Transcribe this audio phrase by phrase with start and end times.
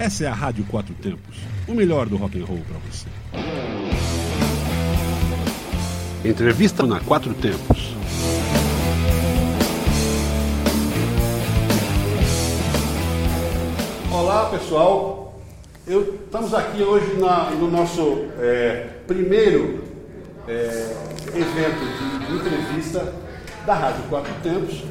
[0.00, 1.36] Essa é a Rádio Quatro Tempos,
[1.68, 3.06] o melhor do rock and roll para você.
[6.26, 7.94] Entrevista na Quatro Tempos.
[14.10, 15.38] Olá pessoal,
[15.86, 19.84] Eu, estamos aqui hoje na, no nosso é, primeiro
[20.48, 20.96] é,
[21.34, 23.12] evento de entrevista
[23.66, 24.82] da Rádio Quatro Tempos,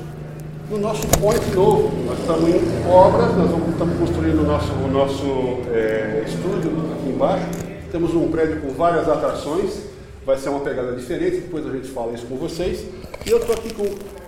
[0.70, 1.92] no nosso point novo.
[2.06, 5.26] Nós estamos em obras, nós vamos, estamos construindo o nosso, o nosso
[5.74, 7.46] é, estúdio aqui embaixo.
[7.92, 9.82] Temos um prédio com várias atrações,
[10.26, 12.86] vai ser uma pegada diferente, depois a gente fala isso com vocês.
[13.26, 13.88] E eu estou aqui com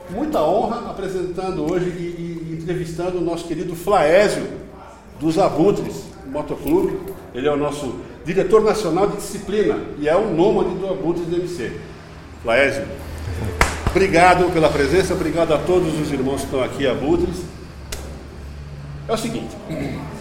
[0.10, 4.48] muita honra apresentando hoje e, e entrevistando o nosso querido Flaésio
[5.20, 6.98] dos Abutres Motoclube.
[7.36, 7.94] Ele é o nosso
[8.26, 11.72] diretor nacional de disciplina e é o nômade do Abutres DMC.
[12.42, 12.84] Flaésio,
[13.92, 17.44] Obrigado pela presença, obrigado a todos os irmãos que estão aqui, abutres.
[19.06, 19.50] É o seguinte,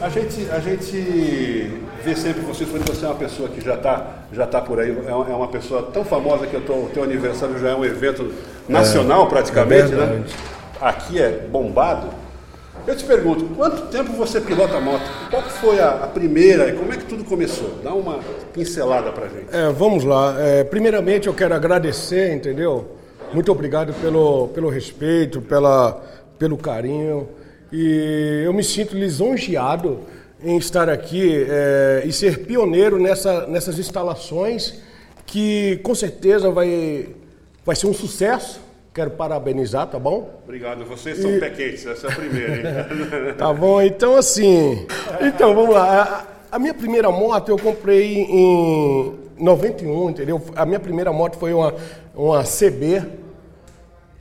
[0.00, 4.44] a gente, a gente vê sempre vocês, você é uma pessoa que já está já
[4.44, 7.74] tá por aí, é uma é pessoa tão famosa que o teu aniversário já é
[7.76, 8.32] um evento
[8.68, 10.24] nacional é, praticamente, é né?
[10.80, 12.08] Aqui é bombado.
[12.88, 15.04] Eu te pergunto, quanto tempo você pilota moto?
[15.30, 17.78] Qual foi a, a primeira e como é que tudo começou?
[17.84, 18.18] Dá uma
[18.52, 19.46] pincelada pra gente.
[19.52, 20.34] É, vamos lá.
[20.40, 22.98] É, primeiramente eu quero agradecer, entendeu?
[23.32, 26.02] Muito obrigado pelo, pelo respeito, pela,
[26.36, 27.28] pelo carinho.
[27.72, 30.00] E eu me sinto lisonjeado
[30.42, 34.82] em estar aqui é, e ser pioneiro nessa, nessas instalações
[35.24, 37.10] que com certeza vai,
[37.64, 38.60] vai ser um sucesso.
[38.92, 40.40] Quero parabenizar, tá bom?
[40.42, 41.38] Obrigado, vocês são e...
[41.38, 43.34] pequetes, essa é a primeira, hein?
[43.38, 44.84] tá bom, então assim.
[45.20, 46.26] Então, vamos lá.
[46.50, 50.42] A, a minha primeira moto eu comprei em 91, entendeu?
[50.54, 51.74] A minha primeira moto foi uma,
[52.14, 53.02] uma CB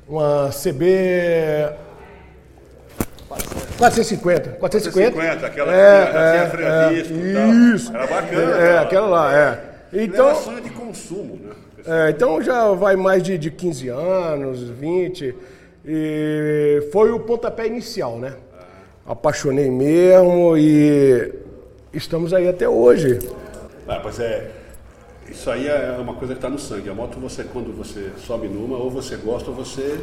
[0.10, 1.72] uma CB
[3.78, 4.58] 450.
[4.58, 7.96] 450, 450 aquela é, que é, tinha é, é, Isso.
[7.96, 8.58] Era bacana.
[8.58, 9.70] É, aquela lá, é.
[9.94, 11.54] Então, era de consumo, né?
[11.86, 15.36] É, então já vai mais de, de 15 anos, 20.
[15.86, 18.34] E foi o pontapé inicial, né?
[19.08, 19.12] Ah.
[19.12, 21.34] Apaixonei mesmo e
[21.94, 23.20] estamos aí até hoje.
[23.88, 24.52] Ah, pois é,
[25.32, 26.90] isso aí é uma coisa que está no sangue.
[26.90, 30.00] A moto, você, quando você sobe numa, ou você gosta, ou você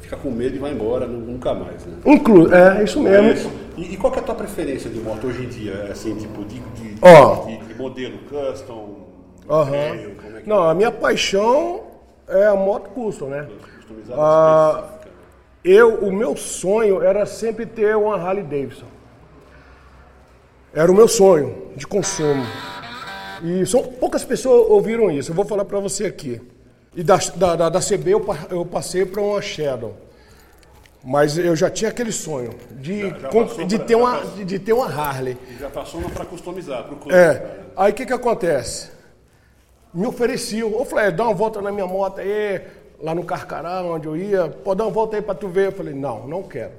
[0.00, 1.84] fica com medo e vai embora, nunca mais.
[1.86, 1.98] Né?
[2.04, 3.28] Inclu é, isso mesmo.
[3.28, 3.50] É isso.
[3.76, 5.88] E, e, qual é a tua preferência de moto hoje em dia?
[5.90, 7.46] Assim, tipo, de, de, oh.
[7.46, 9.08] de, de modelo custom?
[9.48, 9.74] Uhum.
[9.74, 11.82] é Não, a minha paixão
[12.28, 13.48] é a moto custom, né?
[14.12, 14.84] Ah,
[15.64, 18.86] eu, o meu sonho era sempre ter uma Harley Davidson.
[20.74, 22.44] Era o meu sonho de consumo.
[23.42, 25.32] E são, poucas pessoas ouviram isso.
[25.32, 26.40] Eu vou falar para você aqui.
[26.94, 29.96] E da, da, da, CB eu, eu passei para uma Shadow.
[31.04, 34.58] Mas eu já tinha aquele sonho de, já, já de, pra, ter, uma, passou, de
[34.60, 35.36] ter uma Harley.
[35.58, 37.14] Já passou para customizar, para o clube.
[37.14, 37.60] É.
[37.76, 38.90] Aí o que, que acontece?
[39.92, 40.70] Me ofereciam.
[40.70, 42.62] Eu falei, dá uma volta na minha moto aí,
[43.00, 44.48] lá no Carcará, onde eu ia.
[44.48, 45.66] Pode dar uma volta aí para tu ver.
[45.66, 46.74] Eu falei, não, não quero.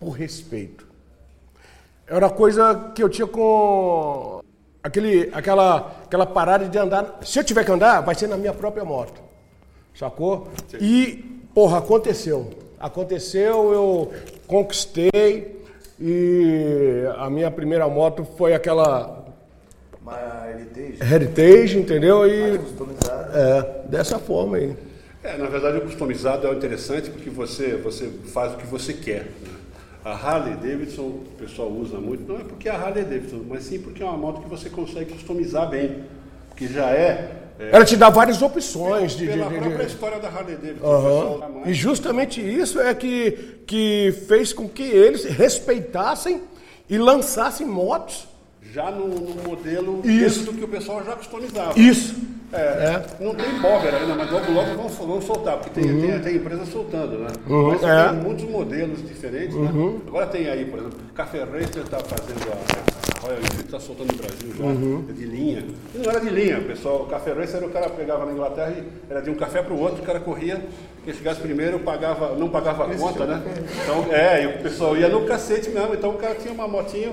[0.00, 0.86] Por respeito.
[2.06, 4.40] Era coisa que eu tinha com
[4.82, 7.20] aquele, aquela, aquela parada de andar.
[7.22, 9.20] Se eu tiver que andar, vai ser na minha própria moto.
[9.94, 10.48] Sacou?
[10.68, 10.78] Sim.
[10.80, 11.16] E,
[11.54, 12.50] porra, aconteceu.
[12.78, 14.12] Aconteceu, eu
[14.46, 15.62] conquistei
[16.00, 19.24] e a minha primeira moto foi aquela.
[20.00, 20.18] Uma
[20.50, 21.14] Heritage.
[21.14, 22.26] Heritage, entendeu?
[22.26, 24.76] E, é, dessa forma aí.
[25.22, 29.26] É, na verdade, o customizado é interessante porque você, você faz o que você quer.
[29.40, 29.61] Né?
[30.04, 33.64] A Harley Davidson, o pessoal usa muito, não é porque é a Harley Davidson, mas
[33.64, 36.04] sim porque é uma moto que você consegue customizar bem,
[36.56, 39.26] que já é é, Ela te dá várias opções de.
[39.26, 39.92] Pela de, própria de...
[39.92, 40.86] história da Harley Davidson.
[40.86, 41.62] Uhum.
[41.66, 46.42] E justamente isso é que, que fez com que eles respeitassem
[46.88, 48.26] e lançassem motos.
[48.72, 50.44] Já no, no modelo isso.
[50.44, 51.78] do que o pessoal já customizava.
[51.78, 52.14] Isso.
[52.52, 53.02] É, é.
[53.18, 56.00] Não tem bobber ainda, mas logo logo vão, vão soltar, porque tem, uhum.
[56.02, 57.28] tem, tem empresa soltando, né?
[57.48, 57.68] Uhum.
[57.68, 58.08] Mas é.
[58.08, 59.70] tem muitos modelos diferentes, né?
[59.72, 59.92] uhum.
[59.92, 60.00] né?
[60.06, 64.18] Agora tem aí, por exemplo, Café Racer está fazendo a Royal Enfield, está soltando no
[64.18, 65.04] Brasil já, uhum.
[65.08, 65.64] de linha.
[65.94, 68.74] E não era de linha, pessoal, o Café Racer era o cara pegava na Inglaterra
[68.76, 70.62] e era de um café para o outro, o cara corria,
[71.04, 73.42] quem chegasse primeiro pagava, não pagava a conta, né?
[73.82, 77.12] Então, é, e o pessoal ia no cacete mesmo, então o cara tinha uma motinha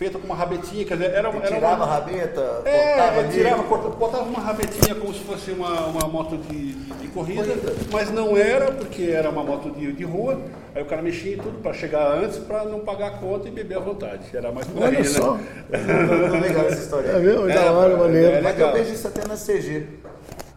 [0.00, 1.84] feita com uma rabetinha, quer dizer, era, era tirava uma...
[1.84, 6.72] a rabeta, é, tirava, cortava, botava uma rabetinha como se fosse uma, uma moto de,
[6.72, 10.40] de, de corrida, corrida, mas não era, porque era uma moto de, de rua,
[10.74, 13.50] aí o cara mexia em tudo para chegar antes, para não pagar a conta e
[13.50, 14.22] beber à vontade.
[14.32, 15.34] Era mais por aí, Olha só.
[15.34, 16.40] né?
[16.40, 17.08] legal essa história.
[17.08, 17.46] É mesmo?
[17.46, 18.36] Da hora, maneiro.
[18.36, 19.86] É mas eu vejo isso até na CG.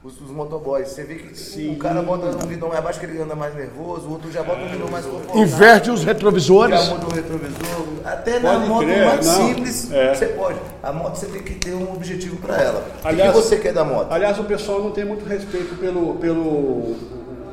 [0.04, 0.90] Os, os motoboys.
[0.90, 4.08] Você vê que um cara bota um guidão mais baixo que ele anda mais nervoso,
[4.08, 5.42] o outro já bota um guidão mais confortável.
[5.42, 6.80] Inverte os retrovisores.
[6.80, 7.88] Já muda o retrovisor.
[8.06, 9.48] Até na Pode moto crer, mais não.
[9.48, 10.14] simples, É.
[10.14, 10.60] você pode.
[10.82, 12.86] A moto você tem que ter um objetivo para ela.
[13.04, 14.12] O Aliás- que, que você quer da moto?
[14.12, 16.96] Aliás, o pessoal não tem muito respeito pelo, pelo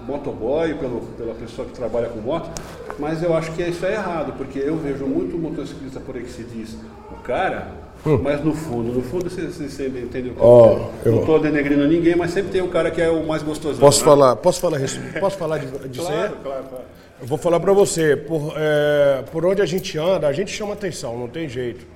[0.06, 2.50] motoboy, pelo, pela pessoa que trabalha com moto,
[2.98, 6.32] mas eu acho que isso é errado, porque eu vejo muito motociclista por aí que
[6.32, 6.76] se diz
[7.12, 7.68] o cara,
[8.04, 10.44] mas no fundo, no fundo vocês, vocês sempre entendem o que Hum.
[10.44, 13.42] Ó, eu Não estou denegrindo ninguém, mas sempre tem o cara que é o mais
[13.42, 13.78] gostoso.
[13.78, 14.80] Posso falar, posso falar,
[15.20, 16.06] posso falar de, disso?
[16.06, 16.84] Claro, claro, claro.
[17.20, 20.72] Eu vou falar pra você, por, é, por onde a gente anda, a gente chama
[20.72, 21.86] atenção, não tem jeito.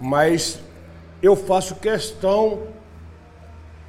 [0.00, 0.58] Mas
[1.22, 2.60] eu faço questão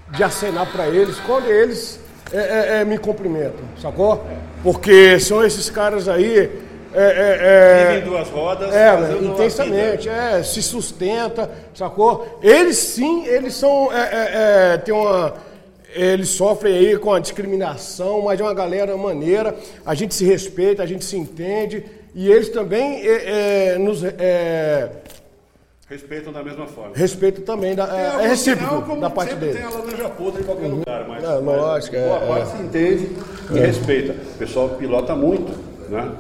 [0.10, 2.00] de acenar pra eles quando eles
[2.32, 4.26] é, é, é, me cumprimentam, sacou?
[4.62, 6.63] Porque são esses caras aí.
[6.96, 12.40] É, é, é, duas rodas, é, intensamente, é, se sustenta, sacou?
[12.42, 15.34] Eles sim, eles são, é, é, é, tem uma,
[15.94, 19.56] eles sofrem aí com a discriminação, mas é uma galera maneira,
[19.86, 24.04] a gente se respeita, a gente se entende, e eles também é, nos
[25.94, 26.92] Respeitam da mesma forma.
[26.96, 29.58] respeitam também, da, é, alguns é recíproco da parte deles.
[29.58, 32.28] Tem a laranja podre em qualquer lugar, mas, É, mas lógico, é, boa é.
[32.28, 33.10] parte se entende
[33.52, 34.14] e respeita.
[34.14, 35.52] O pessoal pilota muito,
[35.90, 36.12] né?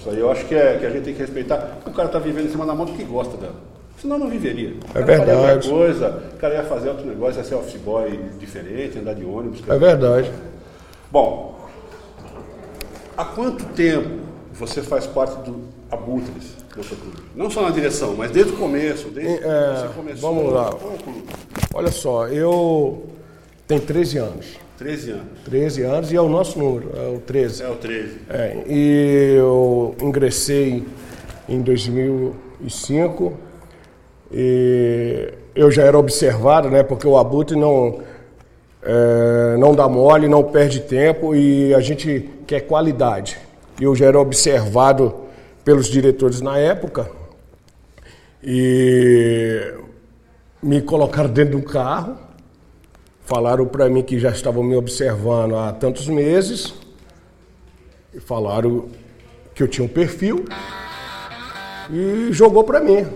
[0.00, 1.78] Isso aí eu acho que, é, que a gente tem que respeitar.
[1.86, 3.54] O cara está vivendo em cima da moto que gosta dela.
[4.00, 4.70] Senão não viveria.
[4.88, 5.68] O cara faria verdade.
[5.68, 9.24] outra coisa, o cara ia fazer outro negócio, ia ser office boy diferente, andar de
[9.26, 9.60] ônibus.
[9.68, 10.32] É verdade.
[11.12, 11.58] Bom,
[13.14, 14.20] há quanto tempo
[14.54, 15.60] você faz parte do
[15.90, 17.18] Abutres do seu clube?
[17.36, 20.34] Não só na direção, mas desde o começo, desde que É, você começou.
[20.34, 20.70] vamos lá.
[20.70, 21.74] É?
[21.74, 23.06] Olha só, eu
[23.66, 24.46] tenho 13 anos.
[24.80, 25.26] 13 anos.
[25.44, 27.62] 13 anos e é o nosso número, é o 13.
[27.62, 28.18] É o 13.
[28.30, 30.86] É, e eu ingressei
[31.46, 33.34] em 2005
[34.32, 36.82] e eu já era observado, né?
[36.82, 38.00] Porque o Abutre não,
[38.82, 43.36] é, não dá mole, não perde tempo e a gente quer qualidade.
[43.78, 45.14] Eu já era observado
[45.62, 47.10] pelos diretores na época
[48.42, 49.74] e
[50.62, 52.29] me colocaram dentro de um carro,
[53.30, 56.74] falaram para mim que já estavam me observando há tantos meses
[58.12, 58.86] e falaram
[59.54, 60.44] que eu tinha um perfil
[61.92, 63.06] e jogou para mim.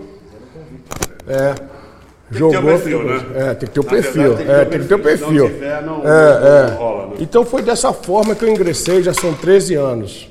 [1.27, 1.53] É.
[1.53, 2.59] ter Jogou.
[2.59, 3.25] o perfil, né?
[3.35, 4.35] É, tem que ter o Na perfil.
[4.35, 5.27] verdade, É, tem que ter o perfil.
[5.27, 5.43] Se perfil.
[5.43, 6.75] não tiver, não- É, não- é.
[6.77, 7.13] rola, né?
[7.19, 10.29] Então foi dessa forma que eu ingressei, já são 13 anos.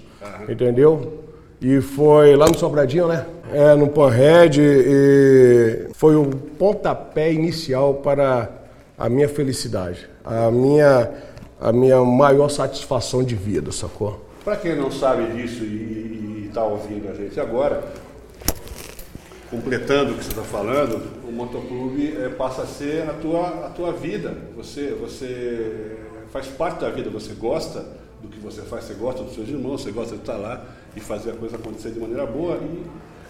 [0.49, 1.21] Entendeu?
[1.61, 3.25] E foi lá no Sobradinho, né?
[3.53, 4.61] É, no Panhead.
[4.61, 6.25] E foi o
[6.59, 8.49] pontapé inicial para
[8.99, 10.09] a minha felicidade.
[10.25, 11.11] A minha,
[11.61, 14.25] a minha maior satisfação de vida, sacou?
[14.45, 17.83] Para quem não sabe disso e está ouvindo a gente agora,
[19.51, 23.71] completando o que você está falando, o motoclube eh, passa a ser a tua, a
[23.71, 24.37] tua vida.
[24.57, 25.97] Você, você
[26.33, 27.85] faz parte da vida, você gosta
[28.23, 30.65] do que você faz, você gosta dos seus irmãos, você gosta de estar lá
[30.97, 32.85] e fazer a coisa acontecer de maneira boa e,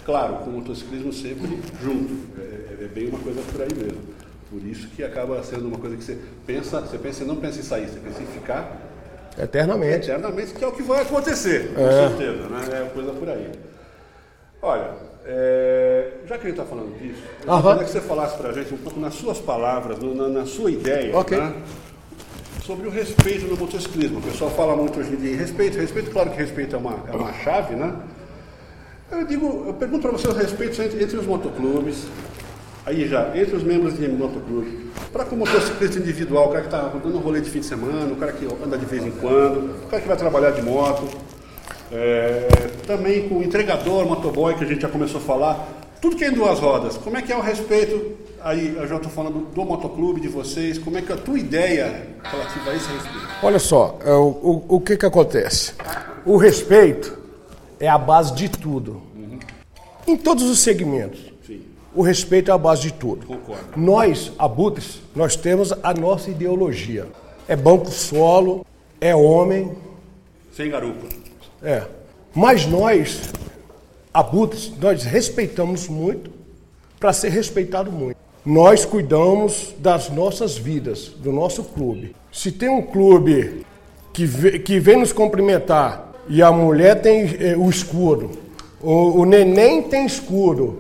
[0.04, 2.14] claro, com o motociclismo sempre junto.
[2.38, 4.23] É, é bem uma coisa por aí mesmo.
[4.54, 6.16] Por isso que acaba sendo uma coisa que você
[6.46, 8.70] pensa, você pensa, não pensa em sair, você pensa em ficar
[9.36, 10.08] Eternamente.
[10.08, 12.08] eternamente, que é o que vai acontecer, com É.
[12.08, 12.60] certeza, né?
[12.70, 13.50] É coisa por aí.
[14.62, 14.90] Olha,
[15.26, 17.62] é, já que a gente está falando disso, eu Aham.
[17.62, 20.46] gostaria que você falasse para a gente um pouco nas suas palavras, no- na, na
[20.46, 21.36] sua ideia, Ok.
[21.36, 21.52] né?
[22.64, 24.20] sobre o respeito no motociclismo.
[24.20, 26.94] O pessoal fala muito hoje em dia em respeito, respeito, claro que respeito é uma,
[27.12, 27.92] é uma chave, né?
[29.12, 32.06] Eu digo, eu pergunto para você o respeito entre, entre os motoclubes,
[32.86, 36.66] aí já, entre os membros de motoclube, para com o motociclista individual, o cara que
[36.66, 39.10] está dando um rolê de fim de semana, o cara que anda de vez em
[39.10, 41.08] quando, o cara que vai trabalhar de moto,
[41.90, 42.48] é,
[42.86, 45.68] também com o entregador, motoboy, que a gente já começou a falar,
[46.00, 46.96] tudo que é em duas rodas.
[46.98, 48.12] Como é que é o respeito,
[48.42, 51.38] aí eu já estou falando do motoclube, de vocês, como é que é a tua
[51.38, 53.28] ideia relativa a esse respeito?
[53.42, 55.72] Olha só, é, o, o, o que que acontece?
[56.26, 57.16] O respeito
[57.80, 59.02] é a base de tudo.
[60.06, 61.33] Em todos os segmentos.
[61.94, 63.26] O respeito é a base de tudo.
[63.26, 63.64] concordo.
[63.76, 67.06] Nós, abutres, nós temos a nossa ideologia.
[67.46, 68.64] É banco solo,
[69.00, 69.72] é homem,
[70.56, 71.06] Sem garupa.
[71.62, 71.82] é.
[72.34, 73.30] Mas nós,
[74.12, 76.30] abutres, nós respeitamos muito
[76.98, 78.16] para ser respeitado muito.
[78.44, 82.14] Nós cuidamos das nossas vidas, do nosso clube.
[82.32, 83.64] Se tem um clube
[84.12, 88.30] que, vê- que vem nos cumprimentar e a mulher tem eh, o escudo,
[88.82, 90.78] o, o neném tem escudo,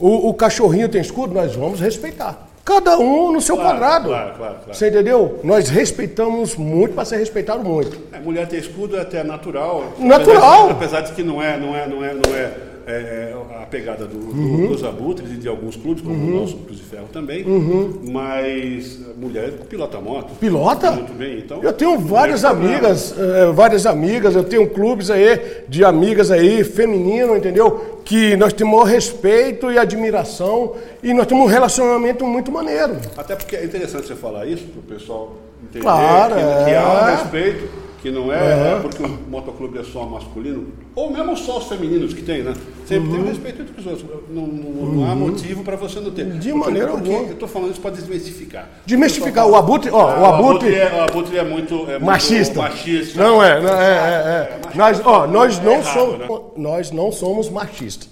[0.00, 2.48] o, o cachorrinho tem escudo, nós vamos respeitar.
[2.64, 4.08] Cada um no seu Claro, quadrado.
[4.08, 4.74] claro, claro, claro.
[4.74, 5.40] Você entendeu?
[5.42, 7.98] Nós respeitamos muito para ser respeitado muito.
[8.12, 9.92] É, mulher ter escudo é até natural.
[9.98, 10.70] Natural.
[10.70, 12.52] Apesar, apesar de que não é, não é, não é, não é,
[12.86, 14.66] é, a pegada do, do- Uhum.
[14.68, 18.00] dos abutres e de alguns clubes, como o nosso Cruz de Ferro também, Uhum.
[18.04, 20.34] mas mulher pilota moto.
[20.38, 20.90] Pilota?
[20.92, 21.62] Muito bem, então.
[21.62, 22.74] Eu tenho várias tem problema.
[22.76, 28.00] amigas, eh, várias amigas, eu tenho clubes aí de amigas aí, feminino, entendeu?
[28.04, 32.96] Que nós temos maior respeito e admiração e nós temos um relacionamento muito maneiro.
[33.16, 35.32] Até porque é interessante você falar isso para o pessoal
[35.62, 36.76] entender Claro, que, que é.
[36.78, 37.68] há um respeito,
[38.00, 38.36] que não é,
[38.76, 42.54] é porque o motoclube é só masculino, ou mesmo só os femininos que tem, né?
[42.86, 43.16] Sempre Uhum.
[43.16, 44.06] tem respeito entre os outros.
[44.30, 46.24] Não, não- não há motivo para você não ter.
[46.24, 47.18] De Porque- maneira alguma.
[47.20, 48.68] Eu estou falando isso para desmistificar.
[48.86, 52.58] Desmistificar o abutre, ó, o abutre é, o abutre é muito, é muito machista.
[52.62, 53.22] machista.
[53.22, 54.60] Não é, não é, é, é.
[54.64, 56.28] machista Nós, ó, nós é não somos, né?
[56.56, 58.08] nós não somos machistas.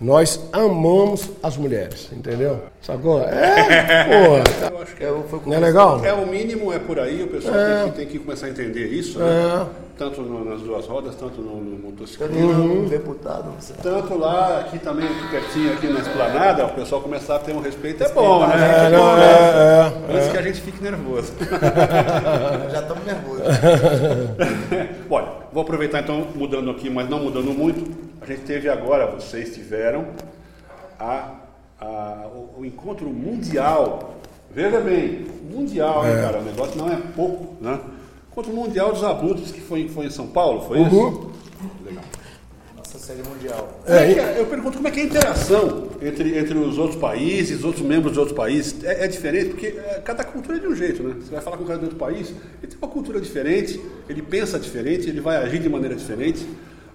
[0.00, 2.58] Nós amamos as mulheres, entendeu?
[2.80, 3.20] Sacou?
[3.20, 4.70] É, porra.
[4.72, 6.02] Eu acho que É, foi Não é legal?
[6.02, 8.86] É o mínimo, é por aí, o pessoal tem, que, tem que começar a entender
[8.86, 9.24] isso, É.
[9.24, 9.66] né?
[9.98, 12.40] tanto no- nas duas rodas, tanto no, no motociclismo.
[12.50, 12.88] Uhum.
[12.88, 13.52] deputado.
[13.60, 17.52] você- Tanto lá, aqui também, aqui pertinho, aqui na esplanada, o pessoal começar a ter
[17.54, 18.54] um respeito, é bom, né?
[18.54, 19.22] É, É não, bom, né?
[19.22, 21.30] é, é, Antes que a gente fique nervoso.
[22.72, 23.42] Já estamos nervosos.
[25.10, 28.08] Olha, vou aproveitar então, mudando aqui, mas não mudando muito.
[28.20, 30.06] A gente teve agora, vocês tiveram,
[30.98, 31.34] a,
[31.80, 34.16] a- o, o encontro mundial.
[34.52, 36.38] Veja bem, mundial, hein, cara?
[36.40, 37.78] O negócio não é pouco, né?
[38.30, 40.94] Encontro mundial dos abutres que foi, foi em São Paulo, foi isso?
[40.96, 41.30] Uhum.
[41.84, 42.04] Legal.
[42.76, 43.80] Nossa série mundial.
[43.86, 44.40] É que é?
[44.40, 47.84] Eu pergunto como é que é a interação entre, entre os outros países, os outros
[47.86, 48.82] membros dos outros países.
[48.84, 51.14] É, é diferente, porque é, cada cultura é de um jeito, né?
[51.20, 52.28] Você vai falar com um cara de outro país,
[52.62, 56.46] ele tem uma cultura diferente, ele pensa diferente, ele vai agir de maneira diferente,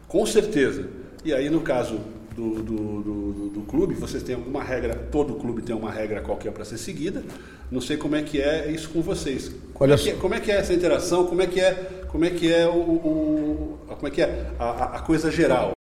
[0.08, 0.88] com certeza.
[1.26, 2.00] E aí, no caso
[2.36, 6.52] do, do, do, do- clube, vocês têm alguma regra, todo clube tem uma regra qualquer
[6.52, 7.24] para ser seguida.
[7.72, 9.52] Não sei como é que é isso com vocês.
[9.74, 11.26] Como, é, que, é- como é que é essa interação?
[11.26, 11.74] Como é que é,
[12.10, 15.75] como é, que é o, o- como é que é a- a coisa geral?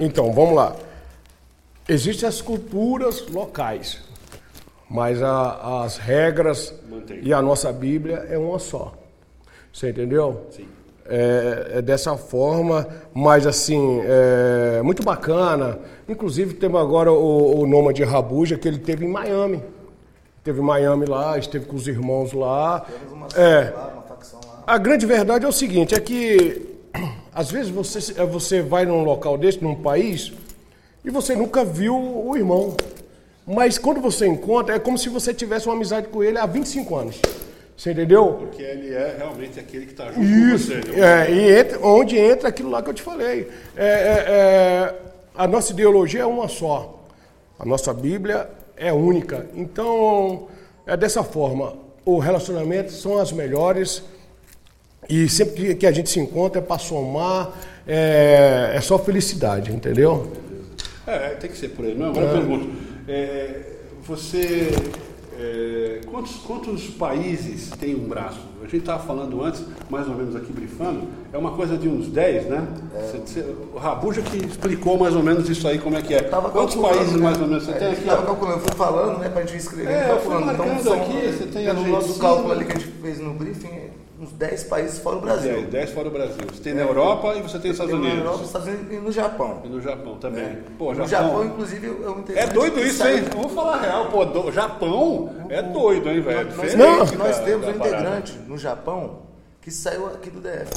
[0.00, 0.74] Então, vamos lá.
[1.88, 3.98] Existem as culturas locais,
[4.88, 7.20] mas a- as regras Mantém.
[7.22, 8.94] e a nossa Bíblia é uma só.
[9.72, 10.46] Você entendeu?
[10.50, 10.66] Sim.
[11.12, 15.78] É, é dessa forma, mas assim, é muito bacana.
[16.08, 19.60] Inclusive, temos agora o, o Nômade Rabuja, que ele teve em Miami.
[20.44, 22.80] Teve em Miami lá, esteve com os irmãos lá.
[22.80, 23.70] Temos uma É.
[23.70, 24.62] lá, uma facção lá.
[24.66, 26.69] A grande verdade é o seguinte, é que
[27.40, 30.30] às vezes você, é, você vai num local desse, num país,
[31.02, 32.76] e você nunca viu o irmão.
[33.46, 36.94] Mas quando você encontra, é como se você tivesse uma amizade com ele há 25
[36.94, 37.18] anos.
[37.74, 38.34] Você entendeu?
[38.34, 40.66] Porque ele é realmente aquele que está junto com Isso.
[40.66, 40.92] você.
[40.92, 41.28] né?
[41.28, 43.48] É, e entra, onde entra aquilo lá que eu te falei.
[43.74, 44.94] É, é, é,
[45.34, 47.02] a nossa ideologia é uma só.
[47.58, 49.46] A nossa Bíblia é única.
[49.54, 50.48] Então,
[50.86, 51.72] é dessa forma.
[52.04, 54.02] O relacionamento são as melhores.
[55.10, 57.50] E sempre que- a gente se encontra é para somar,
[57.86, 60.30] é, é só felicidade, entendeu?
[61.06, 61.94] É, tem que ser por aí.
[61.96, 62.68] Não, agora eu pergunto.
[63.08, 63.60] é,
[64.06, 64.70] você.
[65.42, 68.38] é, quantos, quantos países tem um braço?
[68.60, 72.08] A gente estava falando antes, mais ou menos aqui brifando, é uma coisa de uns
[72.08, 72.68] 10, né?
[72.94, 76.22] Você- você- o Rabuja que explicou mais ou menos isso aí, como é que é.
[76.22, 77.22] Tava Quantos países né?
[77.22, 78.00] mais ou menos você É, tem a aqui?
[78.00, 80.46] gente Tava calculando, eu fui falando, né, pra gente escrever, É, eu fui calculando.
[80.58, 83.68] marcando são, aqui, você tem pelo nosso cálculo ali que a gente fez no briefing,
[84.20, 85.52] uns 10 países fora o Brasil.
[85.62, 86.36] 10, 10 fora o Brasil.
[86.52, 88.18] Você tem na Europa e você tem nos Estados Tem na Unidos.
[88.18, 89.60] Europa, nos Estados Unidos e no Japão.
[89.64, 90.58] E no Japão também.
[90.78, 91.28] Pô, no Japão.
[91.28, 93.24] Japão, inclusive, eu eu É doido isso, hein?
[93.34, 94.24] Vamos falar a real, pô.
[94.26, 96.54] do- Japão é doido, hein, velho?
[96.56, 99.22] Nós, nós, nós temos da um integrante no Japão
[99.62, 100.70] que saiu aqui do DF,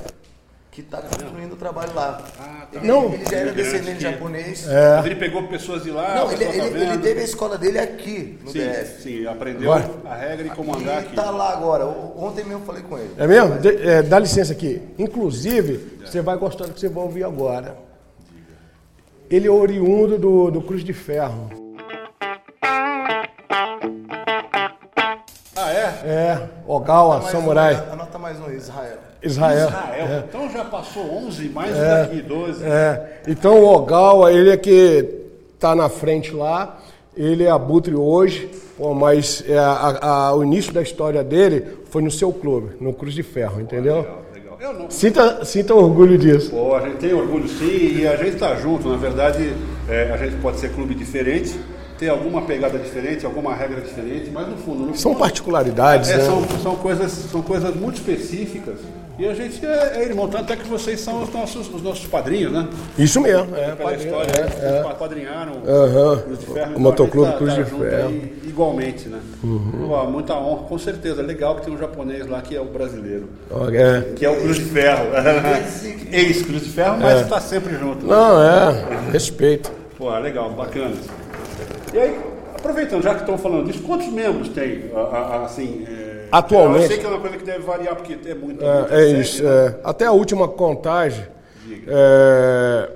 [0.73, 2.19] que está construindo o trabalho lá.
[2.39, 2.81] Ah, tá.
[2.81, 3.13] Não.
[3.13, 4.65] Ele já era descendente que- japonês.
[4.97, 7.77] Mas ele pegou pessoas de lá, Não, ele, tá ele, ele teve a escola dele
[7.77, 9.01] aqui, no Sim, DF.
[9.03, 9.91] sim, aprendeu Agora.
[10.05, 11.15] a regra e como andar E aqui.
[11.15, 11.85] tá lá agora.
[11.85, 13.11] Ontem mesmo eu falei com ele.
[13.17, 13.59] É mesmo?
[13.59, 14.81] De- é, dá licença aqui.
[14.97, 17.77] Inclusive, você vai gostar do que você vai ouvir agora.
[19.29, 21.49] Ele é oriundo do, do Cruz de Ferro.
[26.03, 26.07] É?
[26.09, 28.97] É, Ogawa, samurai, um, anota mais um, Israel.
[29.21, 29.67] Israel.
[29.69, 30.23] Israel.
[30.27, 32.01] Então já passou 11, mais É.
[32.03, 32.63] daqui 12.
[32.63, 35.21] É, então o Ogawa, ele é que
[35.59, 36.77] tá na frente lá,
[37.15, 42.01] ele é abutre hoje, pô, mas é, a- a- o início da história dele foi
[42.01, 43.97] no seu clube, no Cruz de Ferro, entendeu?
[44.01, 44.57] Legal, legal.
[44.59, 44.89] Eu não.
[44.89, 46.49] Sinta, sinta orgulho disso.
[46.51, 48.89] Pô, a gente tem orgulho sim e a gente tá junto.
[48.89, 49.53] Na verdade,
[49.87, 51.57] é, a gente pode ser clube diferente,
[52.03, 56.17] ter alguma pegada diferente, alguma regra diferente, mas no fundo, no São fundo, particularidades, É,
[56.17, 56.25] né?
[56.25, 58.75] são, são, coisas, são coisas muito específicas.
[59.17, 62.05] E a gente é, é irmão, tanto é que vocês são os nossos, os nossos
[62.07, 62.67] padrinhos, né?
[62.97, 64.93] Isso mesmo, é, Pela padrinho, história, é, é.
[64.95, 65.53] padrinharam
[66.23, 66.75] Cruz de Ferro.
[66.75, 68.07] O Motoclube Cruz de junto Ferro.
[68.09, 69.19] aí igualmente, né?
[69.41, 71.21] Pô, muita honra, com certeza.
[71.21, 73.29] Legal que tem um japonês lá que é o brasileiro.
[73.49, 74.01] Ó, é.
[74.15, 75.05] Que é o Cruz de Ferro.
[76.11, 78.05] Ex-Cruz de Ferro, mas está sempre junto.
[78.05, 79.71] Não, é, respeito.
[79.97, 80.95] Pô, legal, bacana.
[81.93, 82.19] E aí,
[82.55, 84.85] aproveitando, já que estão falando disso, quantos membros tem,
[85.45, 85.85] assim...
[85.87, 88.63] é, Atualmente- Eu sei que é uma coisa que deve variar, porque é muito...
[88.65, 89.43] É, é isso.
[89.43, 89.49] né?
[89.67, 89.75] é.
[89.83, 91.25] Até a última contagem,
[91.87, 92.89] é,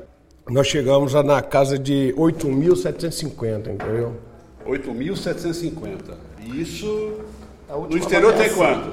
[0.50, 4.14] nós chegamos a- na casa de 8.750, entendeu?
[4.66, 6.16] 8.750.
[6.44, 7.14] E isso...
[7.70, 8.92] A No exterior tem quanto?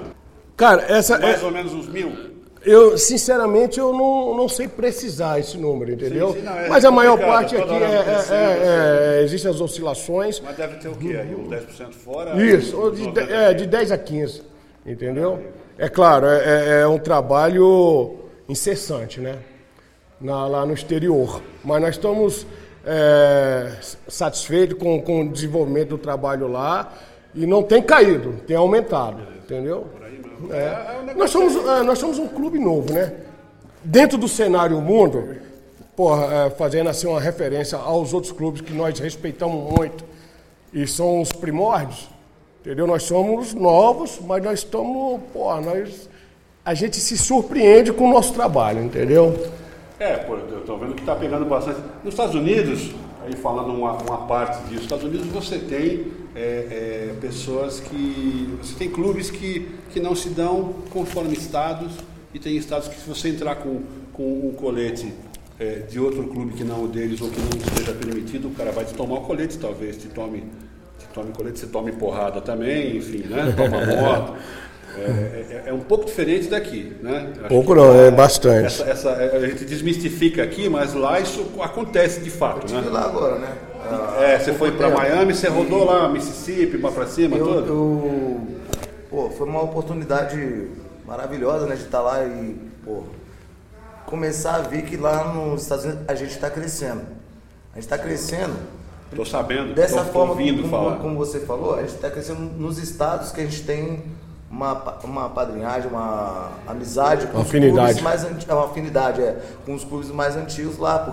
[0.57, 2.34] Cara, essa Mais é, ou menos uns mil?
[2.65, 6.29] Eu sinceramente eu não, não sei precisar esse número, entendeu?
[6.33, 9.51] Sim, sim, não, é Mas a maior parte toda aqui é, crescendo, é- é- existem
[9.51, 10.41] as oscilações.
[10.41, 11.35] Mas deve ter o quê aí?
[11.35, 12.37] Uns 10% fora?
[12.43, 13.31] Isso, uns de, 90%.
[13.31, 14.43] é, de 10 a 15,
[14.87, 15.43] entendeu?
[15.79, 18.17] É claro, é, é- é um trabalho
[18.49, 19.39] incessante, né?
[20.21, 21.43] Na- lá no exterior.
[21.65, 22.47] Mas nós estamos
[22.87, 23.73] é,
[24.09, 26.93] satisfeitos com, com o desenvolvimento do trabalho lá
[27.35, 29.87] e não tem caído, tem aumentado, entendeu?
[30.51, 31.15] É.
[31.15, 33.13] Nós, somos, é, nós somos um clube novo, né?
[33.83, 35.37] Dentro do cenário mundo,
[35.97, 40.05] porra, é, fazendo assim uma referência aos outros clubes que nós respeitamos muito
[40.73, 42.09] e são os primórdios,
[42.61, 42.87] entendeu?
[42.87, 46.09] Nós somos novos, mas nós estamos, porra, nós,
[46.65, 49.49] a gente se surpreende com o nosso trabalho, entendeu?
[49.99, 51.81] É, pô, eu tô vendo que tá pegando bastante.
[52.03, 52.91] Nos Estados Unidos,
[53.25, 58.57] aí falando uma, uma parte disso, Estados Unidos você tem é, é, pessoas que.
[58.63, 61.93] Você tem clubes que, que não se dão conforme estados,
[62.33, 63.83] e tem estados que se você entrar com,
[64.13, 65.13] com um colete
[65.59, 68.73] é, de outro clube que não o deles ou que não esteja permitido, o cara
[68.73, 70.45] vai te tomar o colete, talvez te tome,
[70.99, 73.55] te tome colete, você tome porrada também, enfim, né?
[73.57, 74.35] Toma moto.
[74.97, 77.33] É, é- é um pouco diferente daqui, né?
[77.39, 78.67] Acho Pouco que não, lá é bastante.
[78.67, 82.91] Essa, essa- a gente desmistifica aqui, mas lá isso acontece de fato, Estive né?
[82.91, 83.49] lá agora, né?
[83.87, 84.89] Ah, É, você foi para.
[84.91, 87.67] Miami, você rodou lá, Mississippi, para cima, Eu, todo?
[87.69, 88.41] eu-
[89.11, 90.69] pô, foi uma oportunidade
[91.07, 93.03] maravilhosa, né, de estar lá e, pô,
[94.07, 97.03] começar a ver que lá nos Estados Unidos a gente está crescendo.
[97.73, 98.55] A gente está crescendo
[99.15, 99.75] Tô sabendo.
[99.75, 100.97] dessa tô, tô forma, ouvindo como, falar.
[100.97, 104.03] como você falou, a gente está crescendo nos estados que a gente tem
[104.55, 107.77] uma, uma padrinhagem, uma amizade com Uma os afinidade.
[107.99, 111.11] clubes mais antigos, uma afinidade, é, com os clubes mais antigos lá.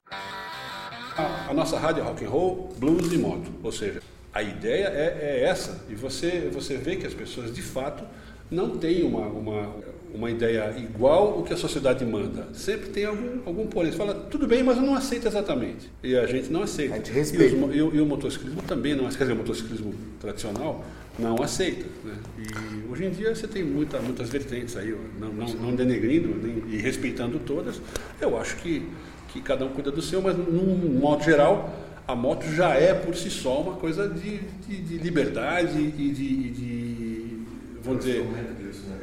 [1.18, 3.52] A, a nossa rádio é rock and roll, blues e moto.
[3.64, 4.00] Ou seja,
[4.34, 5.82] a ideia é, é essa.
[5.90, 8.04] E você, você vê que as pessoas, de fato,
[8.50, 9.70] não têm uma, uma,
[10.14, 12.48] uma ideia igual o que a sociedade manda.
[12.54, 13.92] Sempre tem algum, algum porém.
[13.92, 15.92] Você fala, tudo bem, mas eu não aceito exatamente.
[16.04, 16.94] E a gente não aceita.
[16.94, 17.56] A gente E, respeita.
[17.56, 19.18] os mo- e o- e o motociclismo também não aceita.
[19.18, 20.84] Quer dizer, o motociclismo tradicional
[21.20, 21.86] não aceita.
[22.04, 22.14] Né?
[22.38, 26.64] E hoje em dia você tem muita, muitas vertentes aí, não, não, não denegrindo nem,
[26.74, 27.82] e respeitando todas.
[28.20, 28.88] Eu acho que,
[29.30, 31.74] que cada um cuida do seu, mas num modo geral,
[32.08, 36.24] a moto já é por si só uma coisa de, de, de liberdade e de,
[36.24, 37.38] e de,
[37.84, 38.26] vamos dizer,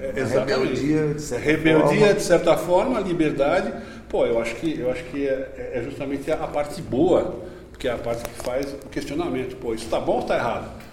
[0.00, 0.80] é, exatamente.
[0.80, 2.14] rebeldia, de certa Rebeldia, forma.
[2.14, 3.72] de certa forma, liberdade.
[4.08, 7.42] Pô, eu acho que, eu acho que é, é justamente a, a parte boa,
[7.78, 9.56] que é a parte que faz o questionamento.
[9.56, 10.87] Pô, isso está bom ou está errado?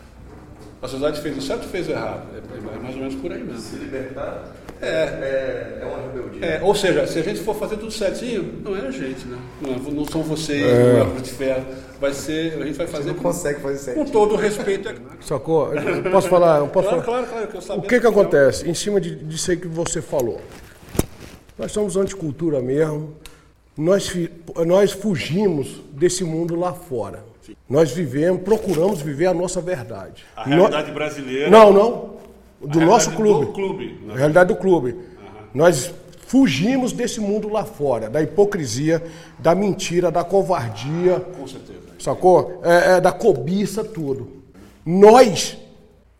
[0.81, 2.27] A sociedade fez o certo ou fez o errado?
[2.33, 3.59] É, é mais ou menos por aí mesmo.
[3.59, 4.85] Se libertar É.
[4.87, 6.45] é, é uma rebeldia.
[6.45, 9.37] É, ou seja, se a gente for fazer tudo certinho, não é a gente, né?
[9.61, 10.93] Não, é- não são vocês, É.
[10.93, 11.65] não é a Cruz de Ferro.
[11.99, 14.09] Vai ser, a gente vai A fazer gente não com, consegue fazer com certinho.
[14.11, 14.93] todo o respeito.
[15.21, 15.69] Sacou?
[16.11, 16.59] Posso falar?
[16.59, 17.17] Eu posso Claro, falar?
[17.23, 17.47] claro, claro.
[17.47, 18.69] Que eu O sabia que que acontece?
[18.69, 20.41] Em cima de, disso aí que você falou.
[21.57, 23.15] Nós somos anticultura mesmo.
[23.77, 24.13] Nós,
[24.65, 27.23] nós fugimos desse mundo lá fora.
[27.69, 30.23] Nós vivemos, procuramos viver a nossa verdade.
[30.35, 31.49] A No- realidade brasileira.
[31.49, 32.15] Não, não.
[32.61, 33.45] Do nosso clube.
[33.47, 34.13] do clube, né?
[34.13, 34.95] A realidade do clube.
[35.53, 35.93] Nós
[36.27, 39.03] fugimos desse mundo lá fora, da hipocrisia,
[39.37, 41.79] da mentira, da covardia, Com certeza.
[41.99, 42.61] sacou?
[42.63, 44.27] É, é, da cobiça, tudo.
[44.85, 45.57] Nós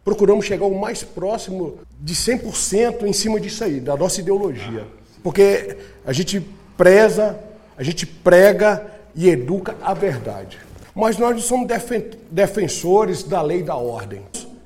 [0.04, 4.86] procuramos chegar o mais próximo de 100% em cima disso aí, da nossa ideologia.
[5.24, 6.40] Porque a gente
[6.78, 7.40] preza,
[7.78, 8.86] a gente prega
[9.16, 10.60] e educa a verdade.
[10.96, 14.22] Mas nós não somos defen- defensores da lei e da ordem.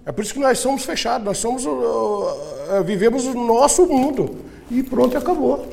[0.05, 4.35] É por isso que nós somos fechados, nós somos, uh, uh, vivemos o nosso mundo.
[4.69, 5.67] E pronto, acabou.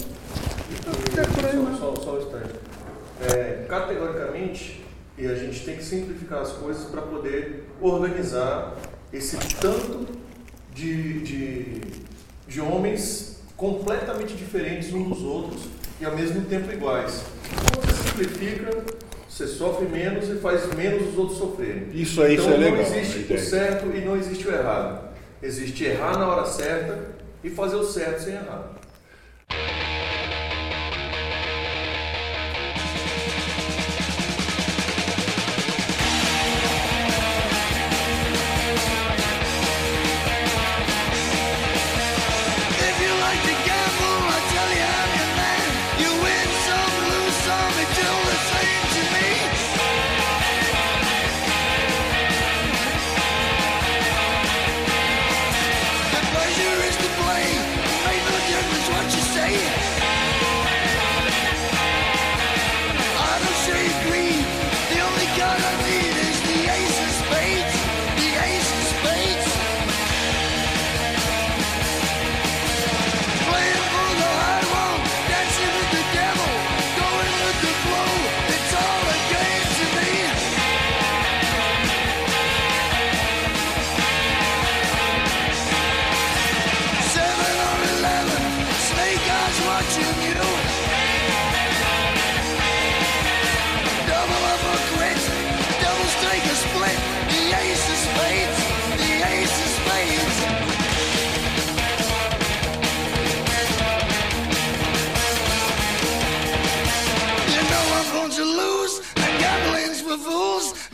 [1.78, 2.54] Só, só um instante.
[3.20, 4.82] É, categoricamente,
[5.18, 8.76] e a gente tem que simplificar as coisas para poder organizar
[9.12, 10.06] esse tanto
[10.74, 11.80] de, de,
[12.48, 15.62] de homens completamente diferentes uns dos outros
[16.00, 17.22] e ao mesmo tempo iguais.
[17.72, 18.84] Quando você simplifica,
[19.37, 21.90] você sofre menos e faz menos os outros sofrerem.
[21.92, 23.38] Isso aí, então isso é não legal, a existe ideia.
[23.38, 25.09] o certo e não existe o errado.
[25.42, 26.99] Existe errar na hora certa
[27.44, 28.72] e fazer o certo sem errar.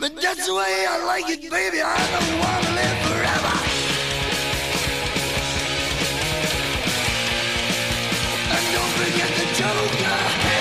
[0.03, 1.81] But that's the way I like it, baby.
[1.81, 3.53] I don't want to live forever.
[8.51, 10.52] And don't forget the joker.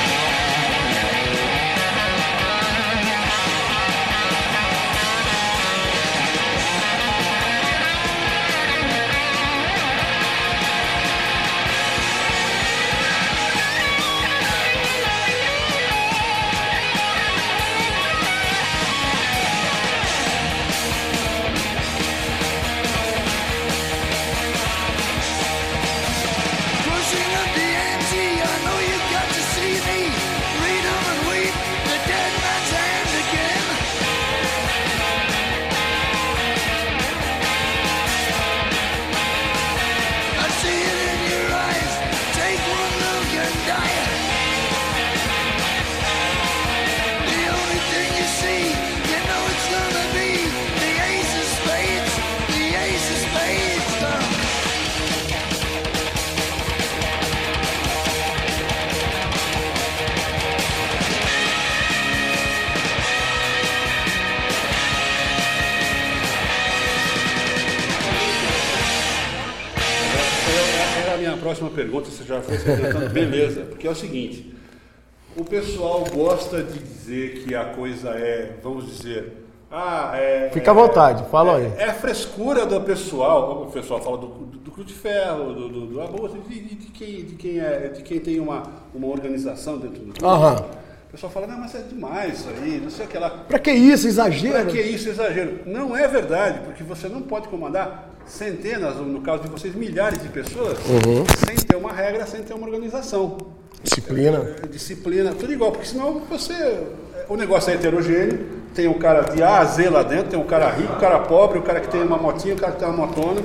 [71.92, 72.56] Pergunta, você já foi
[73.10, 73.62] beleza.
[73.62, 74.54] Porque é o seguinte,
[75.36, 80.50] o pessoal gosta de dizer que a coisa é, vamos dizer, ah, é...
[80.52, 81.72] Fica à vontade, fala aí.
[81.78, 85.68] É a frescura do pessoal, o pessoal fala do, do, do Clube de Ferro, do,
[85.68, 89.06] do, do Aborto, de, de, de quem, de, quem é, de quem tem uma, uma
[89.06, 90.24] organização dentro do clube.
[90.24, 90.66] Aham.
[91.08, 93.28] O pessoal fala, não, mas é demais isso aí, não sei o que lá.
[93.28, 94.52] Pra que isso, exagero?
[94.52, 95.60] Para que isso, exagero?
[95.66, 100.22] Não é verdade, porque você não pode comandar centenas, ou no caso de vocês, milhares
[100.22, 101.24] de pessoas, Uhum.
[101.46, 103.36] sem ter uma regra, sem ter uma organização.
[103.82, 104.54] Disciplina.
[104.62, 106.54] É, Disciplina, tudo igual, porque senão você.
[107.28, 110.44] O negócio é heterogêneo, tem um cara de A a Z lá dentro, tem um
[110.46, 112.88] cara rico, um cara pobre, o cara que tem uma motinha, o cara que tem
[112.88, 113.40] uma motona.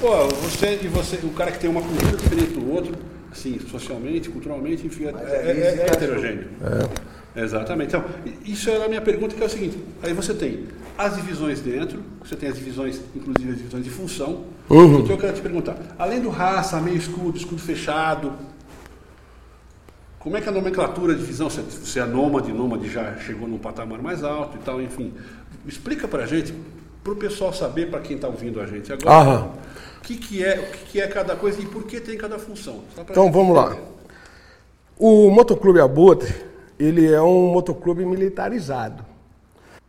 [0.00, 2.94] Pô, você e você, o cara que tem uma cultura diferente do outro,
[3.30, 6.46] assim, socialmente, culturalmente, enfim, é, é- é heterogêneo.
[7.36, 7.88] Exatamente.
[7.94, 8.04] Então,
[8.44, 10.64] isso era a minha pergunta, que é o seguinte, aí você tem
[11.00, 14.44] as divisões dentro, você tem as divisões, inclusive as divisões de função.
[14.98, 18.32] Então eu quero te perguntar, além do raça, meio escudo, escudo fechado,
[20.18, 23.56] como é que a nomenclatura de divisão, se se é nômade, nômade já chegou num
[23.56, 25.14] patamar mais alto e tal, enfim.
[25.66, 26.54] Explica pra gente,
[27.02, 29.48] pro pessoal saber, para quem está ouvindo a gente agora,
[29.98, 32.38] o que, que é, o que, que é cada coisa e por que tem cada
[32.38, 32.82] função.
[32.98, 33.72] Então vamos lá.
[33.72, 33.88] entender.
[34.98, 36.34] O Motoclube Abutre,
[36.78, 39.09] ele é um motoclube militarizado.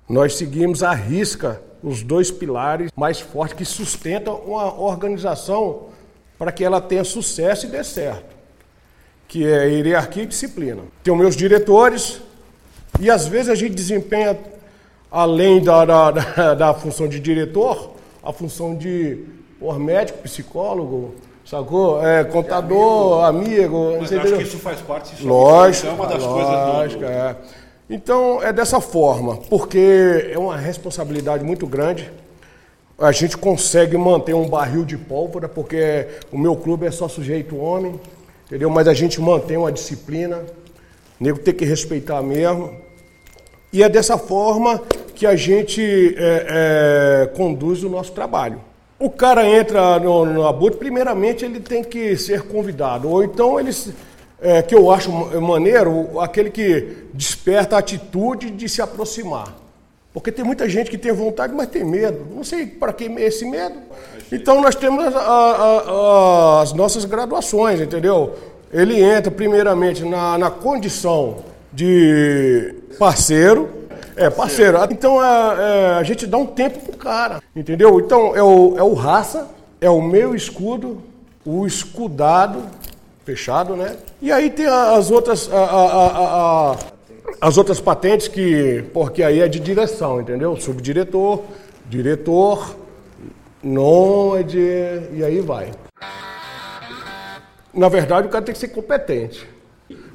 [0.10, 5.90] Nós seguimos à risca os dois pilares mais fortes que sustentam uma organização
[6.38, 8.36] para que ela tenha sucesso e dê certo,
[9.28, 10.82] que é hierarquia e disciplina.
[11.04, 12.22] Tem os meus diretores
[13.00, 14.38] e às vezes a gente desempenha,
[15.12, 19.24] além da, da, da, função de diretor, a função de
[19.60, 22.04] por médico, psicólogo, sacou?
[22.06, 25.92] É, contador, amigo, Mas você eu acho que isso faz parte, isso, Lógico, isso é
[25.92, 27.36] uma das coisas do- lógico, do, é.
[27.94, 32.10] Então é dessa forma, porque é uma responsabilidade muito grande.
[32.98, 37.58] A gente consegue manter um barril de pólvora, porque o meu clube é só sujeito
[37.58, 38.00] homem,
[38.46, 38.70] entendeu?
[38.70, 40.38] Mas a gente mantém uma disciplina,
[41.20, 42.74] o nego tem que respeitar mesmo.
[43.74, 44.82] E é dessa forma
[45.14, 48.62] que a gente é, é, conduz o nosso trabalho.
[48.98, 53.72] O cara entra no, no primeiramente ele tem que ser convidado, ou então ele,
[54.42, 59.56] é, que eu acho ma- maneiro, aquele que desperta a atitude de se aproximar.
[60.14, 62.26] Porque tem muita gente que tem vontade, mas tem medo.
[62.36, 63.76] Não sei para que esse medo.
[64.32, 65.84] Então nós temos a- a-
[66.58, 68.34] a- as nossas graduações, entendeu?
[68.74, 71.38] Ele entra primeiramente na, na condição
[71.72, 73.70] de parceiro.
[74.16, 74.78] É, parceiro.
[74.92, 78.00] Então é, é, a gente dá um tempo pro cara, entendeu?
[78.00, 79.48] Então é o, é o raça,
[79.80, 81.02] é o meu escudo,
[81.46, 82.64] o escudado,
[83.26, 83.96] fechado, né?
[84.22, 85.50] E aí tem as outras.
[85.52, 86.78] a- a- a-
[87.40, 90.56] as outras patentes que, porque aí é de direção, entendeu?
[90.58, 91.42] Subdiretor,
[91.90, 92.76] diretor,
[93.64, 95.72] nômade, e aí vai.
[97.74, 99.48] Na verdade, o cara tem que ser competente.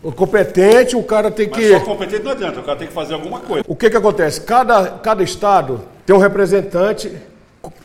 [0.02, 1.68] O competente, o cara tem Mas que.
[1.70, 3.64] só competente não adianta, o cara tem que fazer alguma coisa.
[3.66, 4.40] O que que acontece?
[4.42, 7.10] Cada, cada estado tem um representante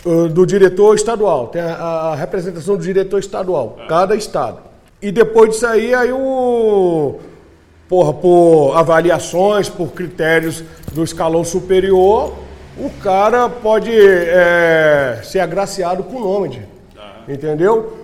[0.06, 4.60] uh, do diretor estadual, tem a, a representação do diretor estadual, cada estado.
[5.02, 7.20] E depois disso aí, aí o
[7.90, 12.34] porra, por avaliações, por critérios do escalão superior,
[12.78, 16.62] o cara pode é, ser agraciado com o nômade.
[17.28, 17.98] Entendeu?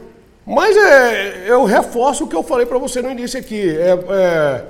[0.45, 3.69] Mas é, eu reforço o que eu falei para você no início aqui.
[3.77, 4.61] É, é,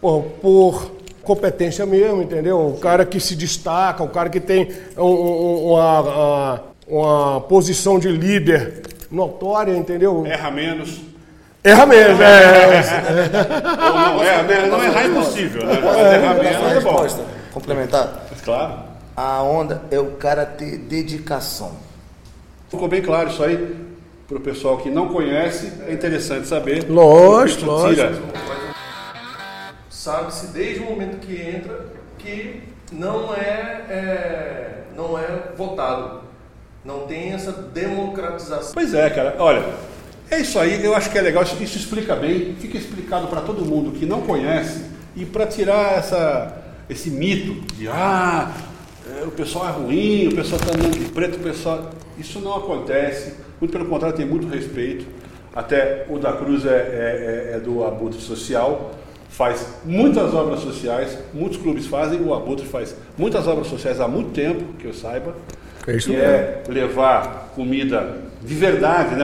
[0.00, 0.90] por, por
[1.22, 2.58] competência mesmo, entendeu?
[2.68, 7.98] O cara que se destaca, o cara que tem um- um- uma, uma, uma posição
[7.98, 10.24] de líder notória, entendeu?
[10.26, 11.00] Erra menos.
[11.64, 12.46] Erra mesmo, é.
[13.88, 14.68] Ou não erra menos.
[14.70, 15.80] Não errar é impossível, né?
[15.82, 16.90] Mas errar menos Só a é bom.
[16.90, 17.22] resposta.
[17.54, 18.26] Complementar.
[18.44, 18.74] Claro.
[19.16, 21.72] A onda é o cara ter dedicação.
[22.68, 23.76] Ficou bem claro isso aí.
[24.28, 26.84] Para o pessoal que não conhece, é interessante saber.
[26.88, 28.12] Lógico, tira-
[29.88, 31.86] Sabe-se desde o momento que entra
[32.18, 36.22] que não é, é, não é votado.
[36.84, 38.72] Não tem essa democratização.
[38.74, 39.34] Pois é, cara.
[39.38, 39.62] Olha,
[40.30, 40.84] é isso aí.
[40.84, 41.42] Eu acho que é legal.
[41.42, 42.54] Isso, isso explica bem.
[42.60, 44.82] Fica explicado para todo mundo que não conhece
[45.16, 48.50] e para tirar essa, esse mito de ah,
[49.20, 51.90] é, o pessoal é ruim, o pessoal está andando de preto, o pessoal.
[52.18, 53.34] Isso não acontece.
[53.60, 55.06] Muito pelo contrário, tem muito respeito.
[55.54, 58.90] Até o da Cruz é, é- é- é do Abutre Social,
[59.28, 64.30] faz muitas obras sociais, muitos clubes fazem, o Abutre faz muitas obras sociais há muito
[64.30, 65.36] tempo, que eu saiba.
[65.86, 66.28] É isso que mesmo.
[66.32, 69.23] é levar comida de verdade, né?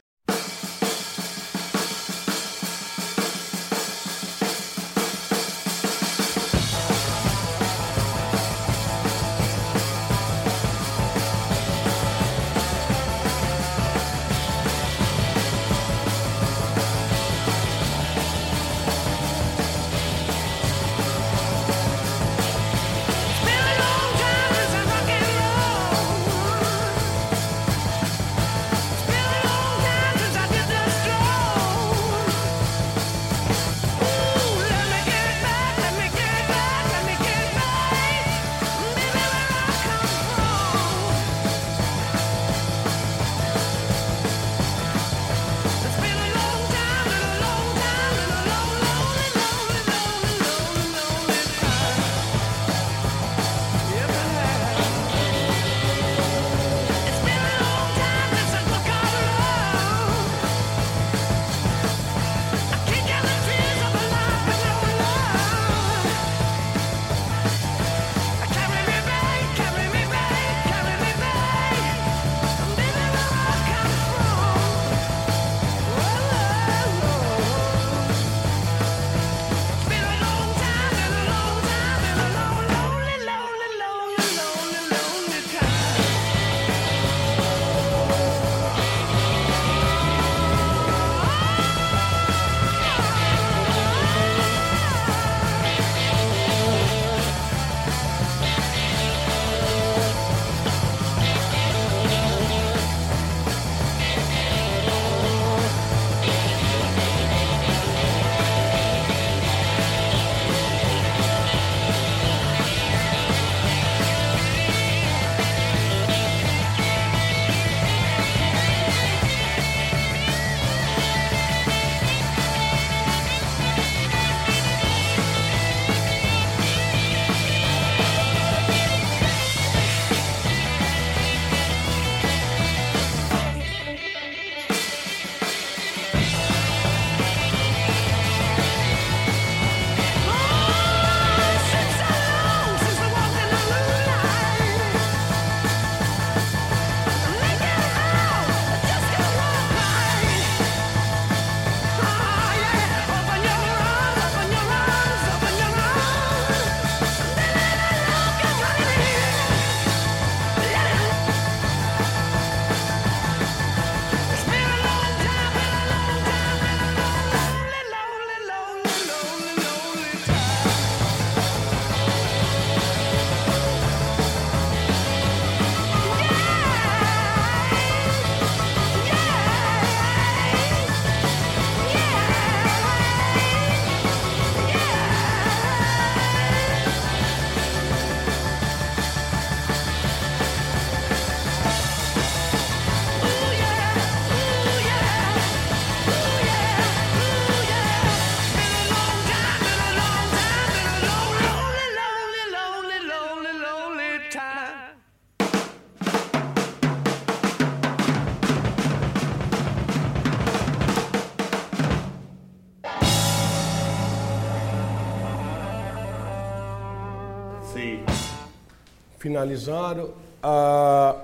[219.45, 221.15] Finalizando, a,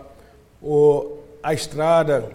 [0.62, 2.30] o, a estrada,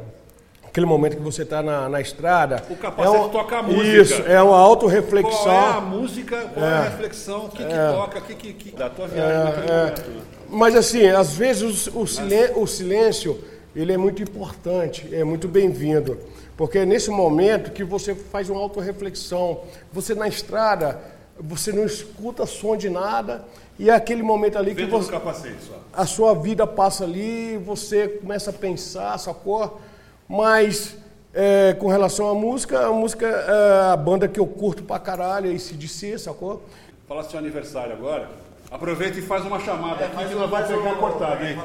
[0.64, 2.62] aquele momento que você está na, na estrada.
[2.70, 3.86] O capacete toca a música.
[3.86, 5.42] Isso, é uma autorreflexão.
[5.42, 8.52] Qual é a música, qual é, a reflexão, o que, que toca, o que, que,
[8.54, 9.44] que da tua viagem É,
[9.84, 10.10] momento.
[10.10, 10.22] né?
[10.48, 13.42] Mas assim, às vezes o, o silen- o silêncio
[13.74, 16.18] ele é muito importante, é muito bem-vindo,
[16.58, 19.60] porque é nesse momento que você faz uma autorreflexão.
[19.92, 21.00] Você na estrada,
[21.42, 23.44] você não escuta som de nada
[23.78, 25.74] e é aquele momento ali que você, capacete só.
[25.92, 29.80] a sua vida passa ali, você começa a pensar, sacou?
[30.28, 30.96] Mas
[31.34, 35.50] é, com relação à música, a música é a banda que eu curto pra caralho,
[35.50, 36.62] é ACDC, sacou?
[37.08, 38.28] Fala seu aniversário agora.
[38.70, 41.58] Aproveita e faz uma chamada aqui que nós vamos pegar cortado, hein?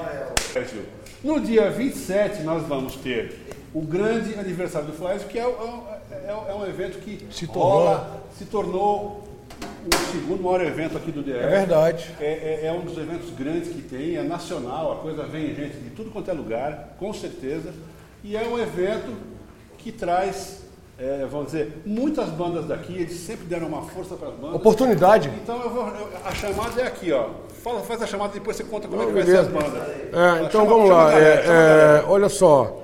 [0.69, 0.84] Gil.
[1.23, 6.53] No dia 27 nós vamos ter o grande aniversário do Flash, que é, é é
[6.53, 9.23] um evento que Se tornou- rola, se tornou
[9.95, 11.38] o segundo maior evento aqui do DF.
[11.39, 12.15] É verdade.
[12.19, 12.25] É,
[12.63, 15.89] é- é um dos eventos grandes que tem, é nacional, a coisa vem gente de
[15.91, 17.73] tudo quanto é lugar, com certeza.
[18.23, 19.11] E é um evento
[19.77, 20.63] que traz,
[20.99, 24.55] é, vamos dizer, muitas bandas daqui, eles sempre deram uma força para as bandas.
[24.55, 25.31] Oportunidade.
[25.43, 27.29] Então eu vou, eu- a chamada é aqui, ó.
[27.63, 29.47] Fala, faz a chamada e depois você conta como é que Não, vai ser as
[29.47, 29.69] beleza.
[29.71, 29.89] bandas.
[29.89, 31.11] É, então Chama- vamos chama lá.
[31.11, 32.83] galera, é, é, olha só.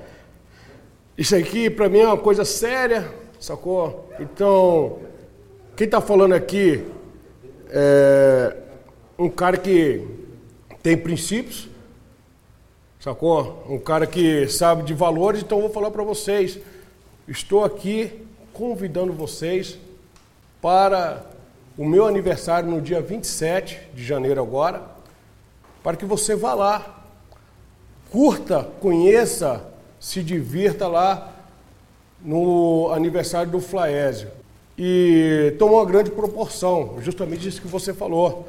[1.18, 3.08] Isso aqui para mim é uma coisa séria,
[3.40, 4.10] sacou?
[4.20, 4.98] Então,
[5.76, 6.86] quem tá falando aqui
[7.70, 8.56] é
[9.18, 10.08] um cara que
[10.84, 11.68] tem princípios,
[13.00, 13.66] sacou?
[13.68, 16.60] Um cara que sabe de valores, então vou falar para vocês.
[17.28, 19.80] Estou aqui convidando vocês
[20.62, 21.26] para
[21.76, 24.84] o meu aniversário no dia 27 de janeiro agora,
[25.82, 27.04] para que você vá lá,
[28.12, 29.66] curta, conheça,
[30.00, 31.34] se divirta lá
[32.22, 34.43] no aniversário do Flaésio.
[34.78, 38.48] E tomou uma grande proporção, justamente isso que você falou.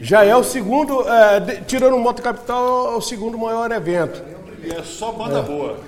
[0.00, 4.22] Já é o segundo, é, de- tirando o Moto Capital, é o segundo maior evento.
[4.64, 5.78] É só banda boa.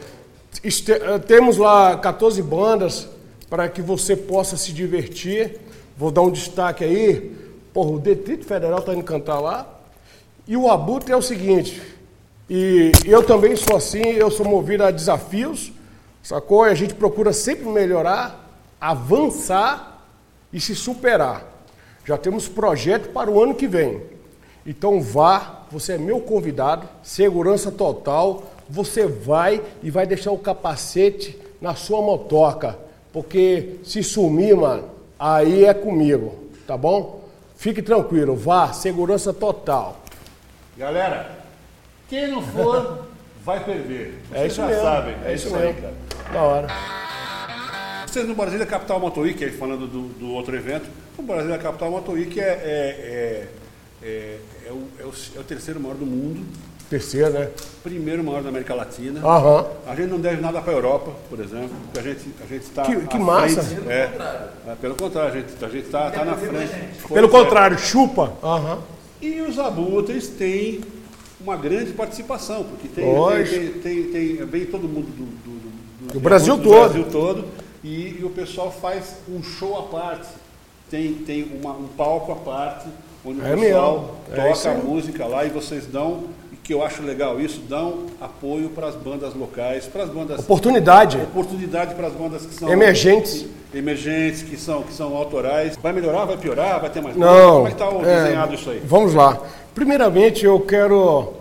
[0.62, 3.08] Este- eh, temos lá 14 bandas
[3.50, 5.58] para que você possa se divertir.
[5.96, 7.36] Vou dar um destaque aí.
[7.72, 9.66] Porra, o Detrito Federal está indo cantar lá.
[10.46, 11.80] E o Abutre é o seguinte.
[12.48, 15.70] E eu também sou assim, eu sou movido a desafios,
[16.22, 16.66] sacou?
[16.66, 18.47] E a gente procura sempre melhorar,
[18.80, 20.02] avançar
[20.52, 21.44] e se superar.
[22.04, 24.02] Já temos projeto para o ano que vem.
[24.66, 28.44] Então vá, você é meu convidado, segurança total.
[28.68, 32.78] Você vai e vai deixar o capacete na sua motoca,
[33.12, 34.84] porque se sumir, mano,
[35.18, 36.34] aí é comigo,
[36.66, 37.24] tá bom?
[37.56, 39.96] Fique tranquilo, vá, segurança total.
[40.76, 41.38] Galera,
[42.08, 43.06] quem não for,
[43.44, 44.22] vai perder.
[44.28, 45.14] Vocês É isso já mesmo, sabem.
[45.24, 45.80] é isso aí, mesmo.
[45.82, 45.94] cara.
[46.32, 46.68] Da hora.
[48.10, 50.86] Vocês no Brasília Capital Motor Week, aí falando do, do outro evento,
[51.18, 53.48] o Brasília Capital Motor Week é, é,
[54.02, 56.42] é, é, é o, é o- é o terceiro maior do mundo,
[56.88, 57.50] Terceiro, né?
[57.82, 59.20] primeiro maior da América Latina.
[59.22, 59.66] Aham.
[59.86, 62.62] A gente não deve nada para a Europa, por exemplo, porque a gente a gente
[62.62, 63.60] está Que- que massa.
[63.86, 64.10] É,
[64.68, 66.72] é, pelo contrário, a gente a gente está tá na frente.
[67.12, 67.30] Pelo é.
[67.30, 68.32] contrário, chupa.
[68.42, 68.78] Aham.
[69.20, 70.80] E os abutres têm
[71.38, 73.04] uma grande participação, porque tem,
[73.44, 74.02] tem, tem,
[74.36, 75.58] tem- vem todo mundo do, do,
[76.08, 76.78] do- Do Brasil do todo.
[76.80, 77.44] Brasil todo
[77.84, 80.28] e, e o pessoal faz um show à parte.
[80.90, 82.86] Tem, tem uma- um palco à parte,
[83.24, 84.42] onde É o pessoal mesmo.
[84.42, 88.06] É toca a música lá e vocês dão, e que eu acho legal isso, dão
[88.20, 91.18] apoio para as bandas locais, para as bandas Oportunidade.
[91.18, 93.44] oportunidade para as bandas que são Emergentes.
[93.74, 95.76] emergentes, que são, que são autorais.
[95.82, 97.56] Vai melhorar, vai piorar, vai ter mais Não.
[97.56, 98.80] Como é que está é, desenhado isso aí?
[98.84, 99.38] Vamos lá.
[99.74, 101.34] Primeiramente, eu quero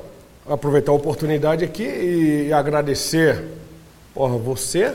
[0.49, 3.43] aproveitar a oportunidade aqui e agradecer
[4.13, 4.93] porra, você,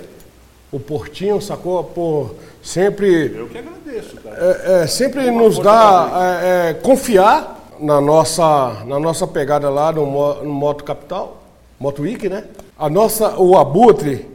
[0.72, 1.84] o Portinho, sacou?
[1.84, 4.36] Por sempre, Eu que agradeço, cara.
[4.40, 10.42] é, é, sempre nos dá é, é, confiar na nossa, na nossa pegada lá no,
[10.42, 11.42] no Moto Capital,
[11.78, 12.44] Moto Week, né?
[12.78, 14.26] A nossa, o Abutre,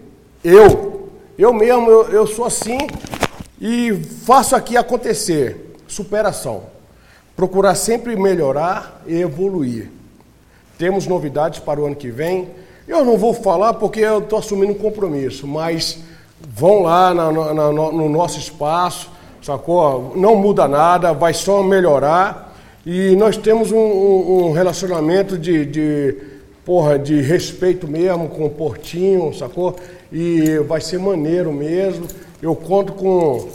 [0.44, 2.78] eu, eu mesmo, eu, eu sou assim
[3.60, 3.94] e
[4.26, 5.76] faço aqui acontecer.
[5.88, 6.64] Superação.
[7.36, 9.90] Procurar sempre melhorar e evoluir.
[10.78, 12.50] Temos novidades para o ano que vem.
[12.88, 16.00] Eu não vou falar porque eu estou assumindo um compromisso, mas
[16.42, 19.10] vão lá na- na- na- no nosso espaço,
[19.42, 20.14] sacou?
[20.16, 22.56] Não muda nada, vai só melhorar.
[22.86, 26.18] E nós temos um, um- um relacionamento de, de,
[26.66, 29.76] porra, de respeito mesmo com o Portinho, sacou?
[30.12, 32.08] E vai ser maneiro mesmo.
[32.42, 33.48] Eu conto com,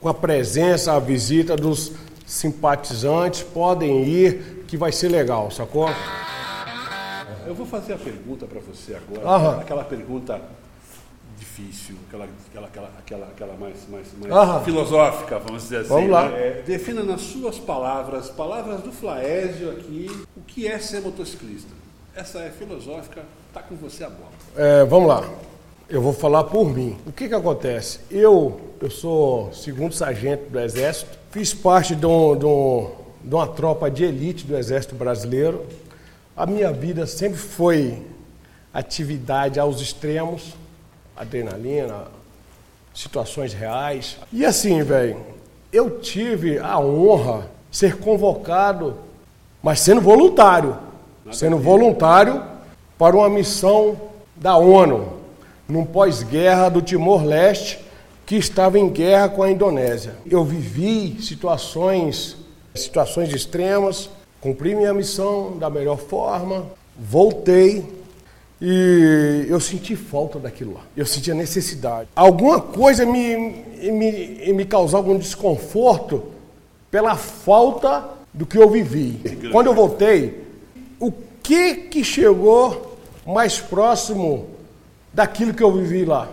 [0.00, 1.92] com a presença, a visita dos
[2.26, 3.42] simpatizantes.
[3.42, 5.88] Podem ir, que vai ser legal, sacou?
[7.46, 9.60] Eu vou fazer a pergunta para você agora, Aham.
[9.60, 10.40] aquela pergunta
[11.38, 14.64] difícil, aquela, aquela, aquela, aquela, aquela mais, mais, mais Aham.
[14.64, 15.88] filosófica, vamos dizer assim.
[15.88, 16.28] Vamos lá.
[16.28, 16.38] né?
[16.38, 21.70] É, defina nas suas palavras, palavras do Flaésio aqui, o que é ser motociclista.
[22.14, 23.22] Essa é filosófica,
[23.52, 24.30] tá com você a bola.
[24.56, 25.28] É, vamos lá.
[25.88, 26.96] Eu vou falar por mim.
[27.06, 28.00] O que que acontece?
[28.10, 32.90] Eu, eu sou segundo sargento do Exército, fiz parte de, um- de um-
[33.22, 35.64] de uma tropa de elite do Exército Brasileiro.
[36.36, 38.02] A minha vida sempre foi
[38.72, 40.54] atividade aos extremos,
[41.16, 42.04] adrenalina,
[42.94, 44.16] situações reais.
[44.32, 45.18] E assim, velho,
[45.72, 48.96] eu tive a honra de ser convocado,
[49.62, 50.76] mas sendo voluntário,
[51.32, 52.42] sendo voluntário
[52.98, 54.00] para uma missão
[54.34, 55.14] da ONU,
[55.68, 57.80] num pós-guerra do Timor-Leste,
[58.24, 60.14] que estava em guerra com a Indonésia.
[60.28, 62.36] Eu vivi situações,
[62.74, 64.10] situações extremas,
[64.40, 66.66] cumpri minha missão da melhor forma,
[66.98, 67.84] voltei,
[68.60, 70.80] e eu senti falta daquilo lá.
[70.96, 72.08] Eu senti a necessidade.
[72.16, 76.24] Alguma coisa me, me, me causou algum desconforto
[76.90, 79.20] pela falta do que eu vivi.
[79.52, 80.42] Quando eu voltei,
[80.98, 84.48] o que que chegou mais próximo
[85.12, 86.28] daquilo que eu vivi lá?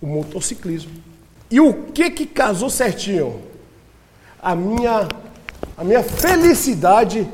[0.00, 0.92] O motociclismo.
[1.50, 3.40] E o que que casou certinho?
[4.40, 5.08] A minha,
[5.76, 7.26] a minha felicidade.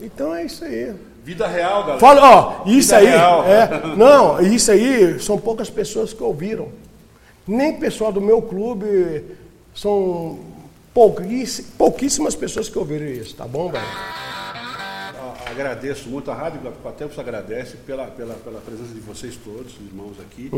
[0.00, 0.94] Então é isso aí.
[1.24, 1.98] Vida real, galera.
[1.98, 3.44] Fala, ó, isso Vida aí, real.
[3.46, 6.68] é, não, isso aí são poucas pessoas que ouviram.
[7.46, 9.24] Nem pessoal do meu clube,
[9.74, 10.38] são
[10.92, 13.84] pouquíss- pouquíssimas pessoas que ouviram isso, tá bom, velho?
[13.84, 20.16] A- Agradeço muito, a Rádio Guapatempos agradece pela, pela, pela presença de vocês todos, irmãos
[20.20, 20.50] aqui,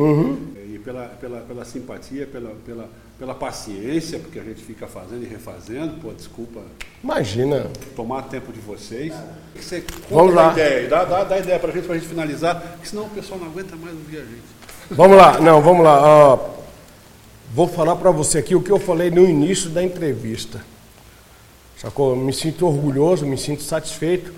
[0.56, 2.88] eh, e pela, pela, pela simpatia, pela, pela,
[3.18, 6.60] pela paciência, porque a gente fica fazendo e refazendo, pô, desculpa
[7.02, 7.66] Imagina.
[7.94, 9.12] tomar tempo de vocês.
[9.54, 10.52] Você Vamos lá.
[10.52, 13.46] ideia, dá, dá, dá ideia pra gente, pra gente finalizar, porque senão o pessoal não
[13.46, 14.42] aguenta mais ouvir a gente.
[14.90, 16.00] Vamos lá, não, vamos lá.
[16.02, 16.38] ó.
[17.54, 20.60] vou falar para você aqui o que eu falei no início da entrevista.
[21.76, 22.10] Sacou?
[22.10, 24.32] Eu me sinto orgulhoso, me sinto satisfeito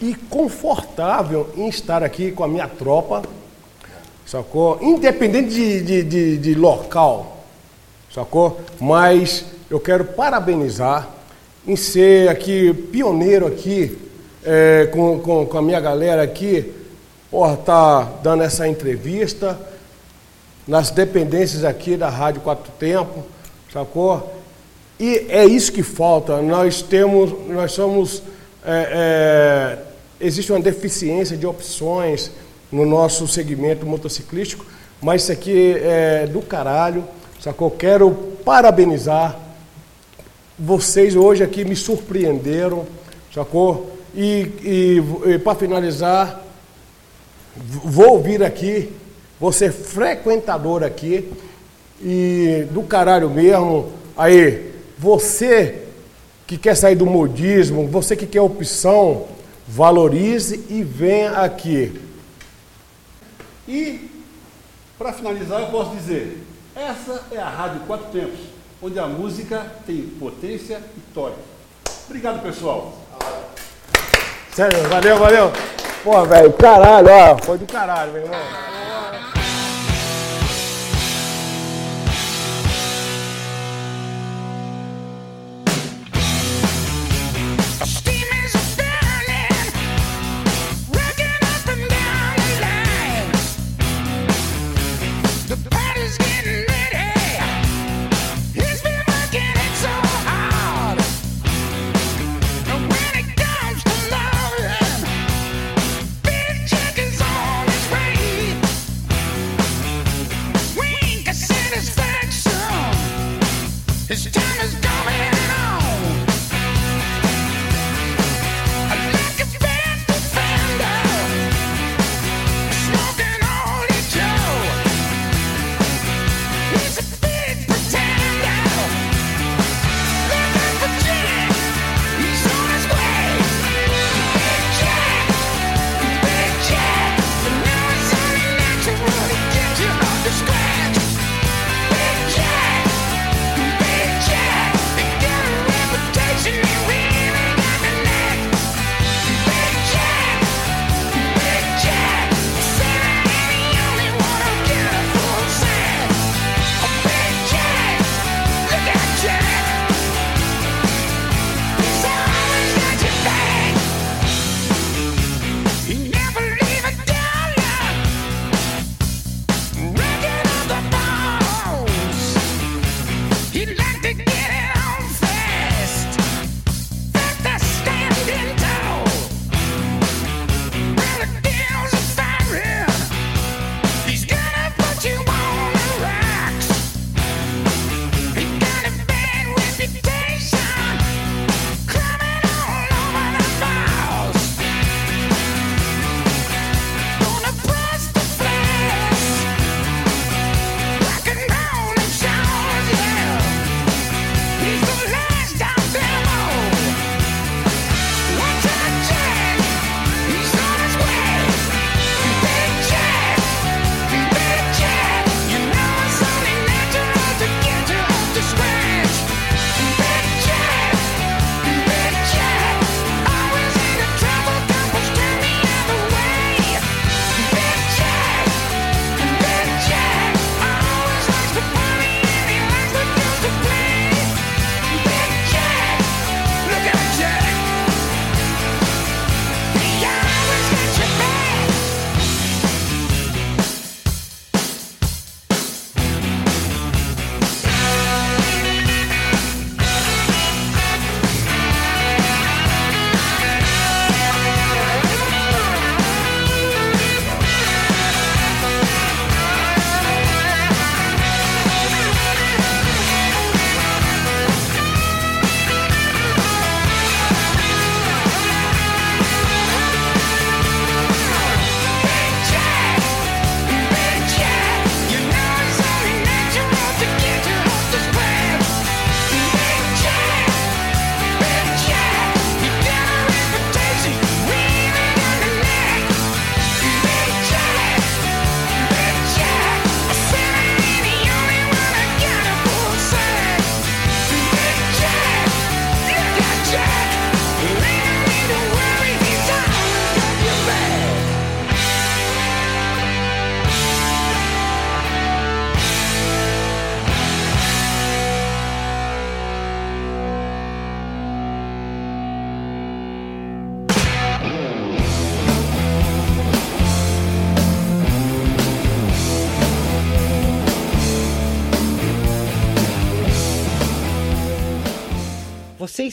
[0.00, 3.22] e confortável em estar aqui com a minha tropa,
[4.26, 4.78] sacou?
[4.82, 7.41] Independente de, de, de, de local,
[8.14, 8.60] sacou?
[8.80, 11.08] Mas eu quero parabenizar
[11.66, 13.98] em ser aqui pioneiro aqui
[14.44, 16.72] é, com, com, com a minha galera aqui,
[17.30, 19.58] porra, tá dando essa entrevista
[20.66, 23.24] nas dependências aqui da Rádio Quatro Tempo,
[23.72, 24.40] sacou?
[24.98, 26.40] E é isso que falta.
[26.40, 28.22] Nós temos, nós somos,
[28.64, 29.78] é,
[30.20, 32.30] é, existe uma deficiência de opções
[32.70, 34.64] no nosso segmento motociclístico,
[35.00, 37.04] mas isso aqui é do caralho,
[37.42, 37.70] sacou?
[37.70, 38.10] Quero
[38.44, 39.38] parabenizar
[40.58, 42.86] vocês hoje aqui me surpreenderam,
[43.34, 43.96] sacou?
[44.14, 46.40] E, e, para finalizar,
[47.56, 48.92] vou vir aqui,
[49.40, 51.32] vou ser frequentador aqui
[52.00, 53.90] e do caralho mesmo.
[54.16, 55.82] Aí, você
[56.46, 59.26] que quer sair do modismo, você que quer opção,
[59.66, 61.98] valorize e venha aqui.
[63.66, 64.08] E,
[64.98, 66.38] para finalizar, eu posso dizer:
[66.82, 68.40] essa é a Rádio Quatro Tempos,
[68.82, 71.38] onde a música tem potência e toque.
[72.06, 72.92] Obrigado, pessoal.
[74.52, 75.52] Sério, valeu, valeu.
[76.02, 78.81] Pô, velho, caralho, ó, foi do caralho, meu irmão.